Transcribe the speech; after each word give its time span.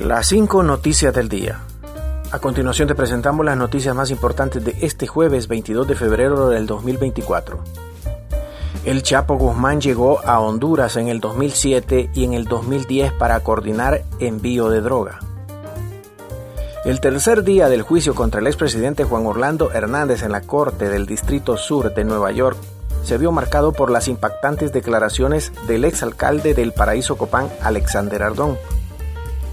Las 0.00 0.28
5 0.28 0.62
noticias 0.62 1.14
del 1.14 1.28
día. 1.28 1.60
A 2.30 2.38
continuación 2.38 2.88
te 2.88 2.94
presentamos 2.94 3.44
las 3.44 3.58
noticias 3.58 3.94
más 3.94 4.10
importantes 4.10 4.64
de 4.64 4.74
este 4.80 5.06
jueves 5.06 5.48
22 5.48 5.86
de 5.86 5.94
febrero 5.94 6.48
del 6.48 6.66
2024. 6.66 7.58
El 8.84 9.02
Chapo 9.02 9.36
Guzmán 9.36 9.80
llegó 9.80 10.20
a 10.24 10.40
Honduras 10.40 10.96
en 10.96 11.08
el 11.08 11.20
2007 11.20 12.10
y 12.14 12.24
en 12.24 12.32
el 12.32 12.46
2010 12.46 13.12
para 13.12 13.38
coordinar 13.40 14.02
envío 14.18 14.70
de 14.70 14.80
droga. 14.80 15.20
El 16.84 17.00
tercer 17.00 17.44
día 17.44 17.68
del 17.68 17.82
juicio 17.82 18.14
contra 18.14 18.40
el 18.40 18.46
expresidente 18.46 19.04
Juan 19.04 19.26
Orlando 19.26 19.70
Hernández 19.72 20.22
en 20.22 20.32
la 20.32 20.40
Corte 20.40 20.88
del 20.88 21.06
Distrito 21.06 21.56
Sur 21.58 21.94
de 21.94 22.04
Nueva 22.04 22.32
York 22.32 22.56
se 23.04 23.18
vio 23.18 23.30
marcado 23.30 23.72
por 23.72 23.90
las 23.90 24.08
impactantes 24.08 24.72
declaraciones 24.72 25.52
del 25.66 25.84
exalcalde 25.84 26.54
del 26.54 26.72
Paraíso 26.72 27.16
Copán, 27.16 27.48
Alexander 27.60 28.22
Ardón. 28.22 28.56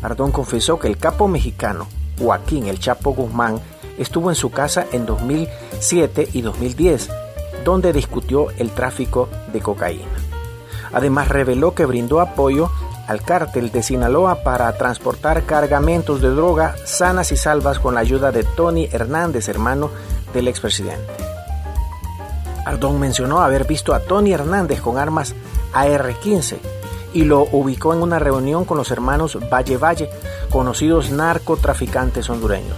Ardón 0.01 0.31
confesó 0.31 0.79
que 0.79 0.87
el 0.87 0.97
capo 0.97 1.27
mexicano 1.27 1.87
Joaquín 2.19 2.67
El 2.67 2.79
Chapo 2.79 3.11
Guzmán 3.13 3.59
estuvo 3.97 4.29
en 4.29 4.35
su 4.35 4.51
casa 4.51 4.85
en 4.91 5.05
2007 5.05 6.29
y 6.33 6.41
2010, 6.41 7.09
donde 7.65 7.93
discutió 7.93 8.49
el 8.57 8.71
tráfico 8.71 9.29
de 9.51 9.59
cocaína. 9.61 10.05
Además 10.93 11.27
reveló 11.27 11.75
que 11.75 11.85
brindó 11.85 12.19
apoyo 12.19 12.71
al 13.07 13.21
cártel 13.23 13.71
de 13.71 13.83
Sinaloa 13.83 14.43
para 14.43 14.71
transportar 14.77 15.43
cargamentos 15.43 16.21
de 16.21 16.29
droga 16.29 16.75
sanas 16.85 17.31
y 17.31 17.37
salvas 17.37 17.79
con 17.79 17.95
la 17.95 18.01
ayuda 18.01 18.31
de 18.31 18.43
Tony 18.43 18.87
Hernández, 18.91 19.49
hermano 19.49 19.89
del 20.33 20.47
expresidente. 20.47 21.13
Ardón 22.65 22.99
mencionó 22.99 23.41
haber 23.41 23.65
visto 23.65 23.93
a 23.93 23.99
Tony 23.99 24.31
Hernández 24.31 24.79
con 24.79 24.97
armas 24.97 25.33
AR-15 25.73 26.78
y 27.13 27.23
lo 27.23 27.43
ubicó 27.51 27.93
en 27.93 28.01
una 28.01 28.19
reunión 28.19 28.65
con 28.65 28.77
los 28.77 28.91
hermanos 28.91 29.37
Valle 29.51 29.77
Valle, 29.77 30.09
conocidos 30.49 31.11
narcotraficantes 31.11 32.29
hondureños. 32.29 32.77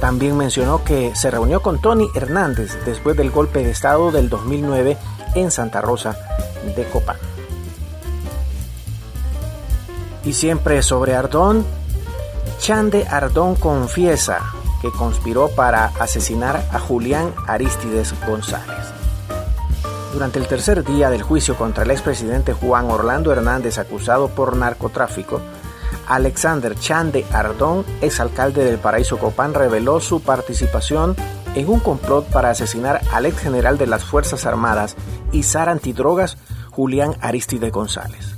También 0.00 0.36
mencionó 0.36 0.82
que 0.82 1.14
se 1.14 1.30
reunió 1.30 1.60
con 1.60 1.80
Tony 1.80 2.08
Hernández 2.14 2.78
después 2.86 3.16
del 3.16 3.30
golpe 3.30 3.62
de 3.62 3.70
Estado 3.70 4.10
del 4.10 4.30
2009 4.30 4.96
en 5.34 5.50
Santa 5.50 5.80
Rosa 5.80 6.16
de 6.74 6.84
Copán. 6.84 7.16
Y 10.24 10.32
siempre 10.32 10.82
sobre 10.82 11.14
Ardón, 11.14 11.64
Chande 12.58 13.06
Ardón 13.08 13.54
confiesa 13.54 14.40
que 14.80 14.90
conspiró 14.90 15.48
para 15.48 15.86
asesinar 15.98 16.66
a 16.72 16.78
Julián 16.78 17.34
Aristides 17.46 18.14
González. 18.26 18.99
Durante 20.12 20.38
el 20.40 20.48
tercer 20.48 20.84
día 20.84 21.08
del 21.08 21.22
juicio 21.22 21.56
contra 21.56 21.84
el 21.84 21.90
expresidente 21.90 22.52
Juan 22.52 22.90
Orlando 22.90 23.30
Hernández 23.30 23.78
acusado 23.78 24.28
por 24.28 24.56
narcotráfico, 24.56 25.40
Alexander 26.08 26.76
Chande 26.76 27.24
Ardón, 27.32 27.84
exalcalde 28.00 28.64
del 28.64 28.78
Paraíso 28.78 29.18
Copán, 29.18 29.54
reveló 29.54 30.00
su 30.00 30.20
participación 30.20 31.14
en 31.54 31.68
un 31.68 31.78
complot 31.78 32.26
para 32.26 32.50
asesinar 32.50 33.00
al 33.12 33.26
ex 33.26 33.38
general 33.38 33.78
de 33.78 33.86
las 33.86 34.04
Fuerzas 34.04 34.46
Armadas 34.46 34.96
y 35.30 35.44
zar 35.44 35.68
antidrogas 35.68 36.36
Julián 36.70 37.14
Aristide 37.20 37.70
González. 37.70 38.36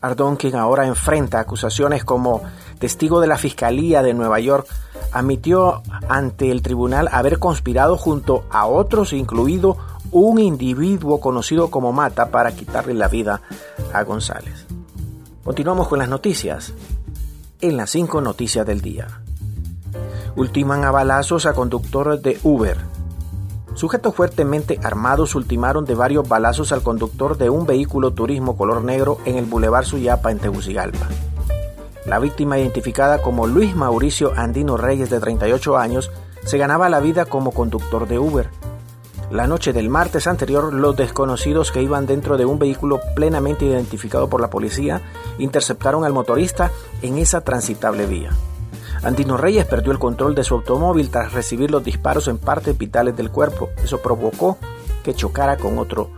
Ardón, 0.00 0.36
quien 0.36 0.56
ahora 0.56 0.86
enfrenta 0.86 1.40
acusaciones 1.40 2.04
como 2.04 2.42
testigo 2.78 3.20
de 3.20 3.26
la 3.28 3.38
Fiscalía 3.38 4.02
de 4.02 4.14
Nueva 4.14 4.40
York, 4.40 4.66
admitió 5.12 5.82
ante 6.08 6.50
el 6.50 6.62
tribunal 6.62 7.08
haber 7.12 7.38
conspirado 7.38 7.96
junto 7.96 8.44
a 8.50 8.66
otros, 8.66 9.12
incluido 9.12 9.76
un 10.20 10.38
individuo 10.38 11.20
conocido 11.20 11.70
como 11.70 11.92
Mata, 11.92 12.30
para 12.30 12.52
quitarle 12.52 12.94
la 12.94 13.08
vida 13.08 13.42
a 13.92 14.02
González. 14.02 14.64
Continuamos 15.44 15.88
con 15.88 15.98
las 15.98 16.08
noticias. 16.08 16.72
En 17.60 17.76
las 17.76 17.90
cinco 17.90 18.22
noticias 18.22 18.66
del 18.66 18.80
día. 18.80 19.08
Ultiman 20.34 20.84
a 20.84 20.90
balazos 20.90 21.44
a 21.44 21.52
conductor 21.52 22.18
de 22.18 22.38
Uber. 22.44 22.78
Sujetos 23.74 24.14
fuertemente 24.14 24.80
armados 24.82 25.34
ultimaron 25.34 25.84
de 25.84 25.94
varios 25.94 26.26
balazos 26.26 26.72
al 26.72 26.82
conductor 26.82 27.36
de 27.36 27.50
un 27.50 27.66
vehículo 27.66 28.12
turismo 28.12 28.56
color 28.56 28.82
negro 28.82 29.18
en 29.26 29.36
el 29.36 29.44
Boulevard 29.44 29.84
Suyapa 29.84 30.32
en 30.32 30.38
Tegucigalpa. 30.38 31.08
La 32.06 32.18
víctima, 32.20 32.58
identificada 32.58 33.20
como 33.20 33.46
Luis 33.46 33.76
Mauricio 33.76 34.32
Andino 34.34 34.78
Reyes 34.78 35.10
de 35.10 35.20
38 35.20 35.76
años, 35.76 36.10
se 36.44 36.56
ganaba 36.56 36.88
la 36.88 37.00
vida 37.00 37.26
como 37.26 37.50
conductor 37.50 38.08
de 38.08 38.18
Uber. 38.18 38.48
La 39.30 39.48
noche 39.48 39.72
del 39.72 39.88
martes 39.88 40.28
anterior, 40.28 40.72
los 40.72 40.96
desconocidos 40.96 41.72
que 41.72 41.82
iban 41.82 42.06
dentro 42.06 42.36
de 42.36 42.44
un 42.44 42.60
vehículo 42.60 43.00
plenamente 43.16 43.64
identificado 43.64 44.28
por 44.28 44.40
la 44.40 44.50
policía 44.50 45.02
interceptaron 45.38 46.04
al 46.04 46.12
motorista 46.12 46.70
en 47.02 47.18
esa 47.18 47.40
transitable 47.40 48.06
vía. 48.06 48.30
Andino 49.02 49.36
Reyes 49.36 49.66
perdió 49.66 49.90
el 49.90 49.98
control 49.98 50.36
de 50.36 50.44
su 50.44 50.54
automóvil 50.54 51.10
tras 51.10 51.32
recibir 51.32 51.72
los 51.72 51.82
disparos 51.82 52.28
en 52.28 52.38
partes 52.38 52.78
vitales 52.78 53.16
del 53.16 53.30
cuerpo. 53.32 53.70
Eso 53.82 53.98
provocó 53.98 54.58
que 55.02 55.14
chocara 55.14 55.56
con 55.56 55.78
otro 55.78 56.10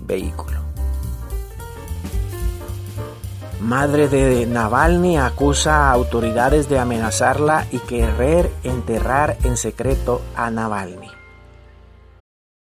vehículo. 0.00 0.58
Madre 3.60 4.08
de 4.08 4.44
Navalny 4.44 5.18
acusa 5.18 5.88
a 5.88 5.92
autoridades 5.92 6.68
de 6.68 6.78
amenazarla 6.78 7.66
y 7.70 7.78
querer 7.78 8.50
enterrar 8.64 9.36
en 9.44 9.56
secreto 9.56 10.20
a 10.36 10.50
Navalny. 10.50 11.10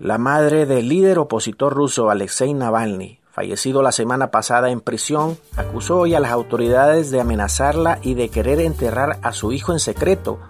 La 0.00 0.18
madre 0.18 0.66
del 0.66 0.88
líder 0.88 1.20
opositor 1.20 1.72
ruso 1.72 2.10
Alexei 2.10 2.52
Navalny, 2.52 3.20
fallecido 3.30 3.80
la 3.80 3.92
semana 3.92 4.32
pasada 4.32 4.70
en 4.70 4.80
prisión, 4.80 5.38
acusó 5.56 5.98
hoy 5.98 6.14
a 6.14 6.20
las 6.20 6.32
autoridades 6.32 7.12
de 7.12 7.20
amenazarla 7.20 8.00
y 8.02 8.14
de 8.14 8.28
querer 8.28 8.60
enterrar 8.60 9.20
a 9.22 9.32
su 9.32 9.52
hijo 9.52 9.72
en 9.72 9.78
secreto 9.78 10.40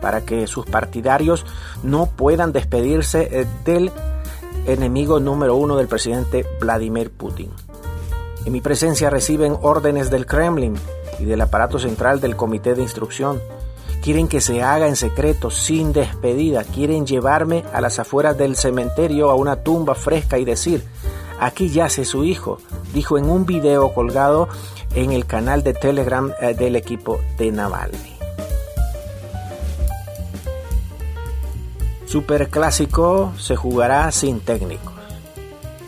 para 0.00 0.24
que 0.24 0.46
sus 0.46 0.66
partidarios 0.66 1.44
no 1.82 2.06
puedan 2.06 2.52
despedirse 2.52 3.28
eh, 3.40 3.46
del 3.64 3.90
enemigo 4.66 5.18
número 5.18 5.56
uno 5.56 5.76
del 5.76 5.88
presidente 5.88 6.46
Vladimir 6.60 7.10
Putin. 7.10 7.50
En 8.44 8.52
mi 8.52 8.60
presencia 8.60 9.10
reciben 9.10 9.56
órdenes 9.62 10.10
del 10.10 10.26
Kremlin 10.26 10.74
y 11.18 11.24
del 11.24 11.40
aparato 11.40 11.80
central 11.80 12.20
del 12.20 12.36
Comité 12.36 12.74
de 12.74 12.82
Instrucción. 12.82 13.40
Quieren 14.02 14.26
que 14.26 14.40
se 14.40 14.62
haga 14.64 14.88
en 14.88 14.96
secreto, 14.96 15.52
sin 15.52 15.92
despedida. 15.92 16.64
Quieren 16.64 17.06
llevarme 17.06 17.62
a 17.72 17.80
las 17.80 18.00
afueras 18.00 18.36
del 18.36 18.56
cementerio 18.56 19.30
a 19.30 19.36
una 19.36 19.62
tumba 19.62 19.94
fresca 19.94 20.38
y 20.38 20.44
decir, 20.44 20.82
aquí 21.38 21.68
yace 21.68 22.04
su 22.04 22.24
hijo, 22.24 22.58
dijo 22.92 23.16
en 23.16 23.30
un 23.30 23.46
video 23.46 23.94
colgado 23.94 24.48
en 24.96 25.12
el 25.12 25.24
canal 25.24 25.62
de 25.62 25.74
Telegram 25.74 26.32
eh, 26.40 26.52
del 26.52 26.74
equipo 26.74 27.20
de 27.38 27.52
Navalny. 27.52 28.16
Superclásico 32.06 33.32
se 33.38 33.54
jugará 33.54 34.10
sin 34.10 34.40
técnicos. 34.40 34.92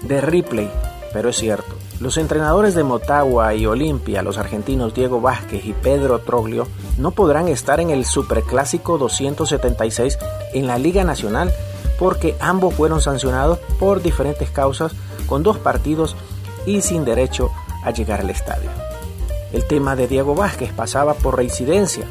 De 0.02 0.20
replay, 0.20 0.70
pero 1.12 1.30
es 1.30 1.36
cierto. 1.36 1.83
Los 2.00 2.16
entrenadores 2.16 2.74
de 2.74 2.82
Motagua 2.82 3.54
y 3.54 3.66
Olimpia, 3.66 4.22
los 4.22 4.36
argentinos 4.36 4.94
Diego 4.94 5.20
Vázquez 5.20 5.64
y 5.64 5.72
Pedro 5.72 6.18
Troglio, 6.18 6.66
no 6.98 7.12
podrán 7.12 7.48
estar 7.48 7.78
en 7.80 7.90
el 7.90 8.04
Superclásico 8.04 8.98
276 8.98 10.18
en 10.54 10.66
la 10.66 10.78
Liga 10.78 11.04
Nacional 11.04 11.52
porque 11.98 12.36
ambos 12.40 12.74
fueron 12.74 13.00
sancionados 13.00 13.58
por 13.78 14.02
diferentes 14.02 14.50
causas 14.50 14.92
con 15.26 15.42
dos 15.42 15.58
partidos 15.58 16.16
y 16.66 16.80
sin 16.80 17.04
derecho 17.04 17.50
a 17.84 17.92
llegar 17.92 18.20
al 18.20 18.30
estadio. 18.30 18.70
El 19.52 19.64
tema 19.66 19.94
de 19.94 20.08
Diego 20.08 20.34
Vázquez 20.34 20.72
pasaba 20.72 21.14
por 21.14 21.36
reincidencia, 21.36 22.06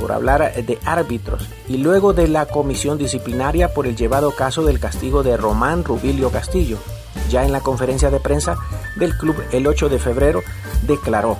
por 0.00 0.12
hablar 0.12 0.54
de 0.54 0.78
árbitros 0.84 1.46
y 1.68 1.76
luego 1.76 2.14
de 2.14 2.28
la 2.28 2.46
comisión 2.46 2.96
disciplinaria 2.96 3.74
por 3.74 3.86
el 3.86 3.96
llevado 3.96 4.30
caso 4.30 4.64
del 4.64 4.80
castigo 4.80 5.22
de 5.22 5.36
Román 5.36 5.84
Rubilio 5.84 6.30
Castillo. 6.30 6.78
Ya 7.28 7.44
en 7.44 7.52
la 7.52 7.60
conferencia 7.60 8.10
de 8.10 8.20
prensa 8.20 8.56
del 8.96 9.16
club 9.16 9.36
el 9.52 9.66
8 9.66 9.88
de 9.88 9.98
febrero 9.98 10.42
declaró, 10.82 11.36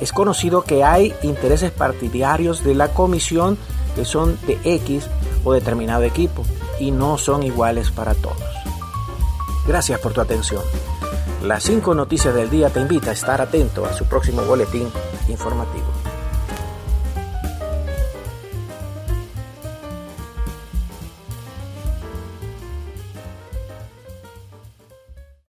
es 0.00 0.12
conocido 0.12 0.62
que 0.62 0.84
hay 0.84 1.14
intereses 1.22 1.70
partidarios 1.70 2.64
de 2.64 2.74
la 2.74 2.88
comisión 2.88 3.56
que 3.94 4.04
son 4.04 4.38
de 4.46 4.58
X 4.64 5.08
o 5.44 5.52
determinado 5.52 6.02
equipo 6.02 6.44
y 6.78 6.90
no 6.90 7.16
son 7.18 7.42
iguales 7.42 7.90
para 7.90 8.14
todos. 8.14 8.36
Gracias 9.66 10.00
por 10.00 10.12
tu 10.12 10.20
atención. 10.20 10.62
Las 11.42 11.64
cinco 11.64 11.94
noticias 11.94 12.34
del 12.34 12.50
día 12.50 12.70
te 12.70 12.80
invita 12.80 13.10
a 13.10 13.14
estar 13.14 13.40
atento 13.40 13.84
a 13.86 13.92
su 13.92 14.06
próximo 14.06 14.42
boletín 14.42 14.88
informativo. 15.28 16.13